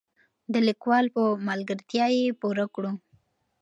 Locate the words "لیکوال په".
0.67-1.21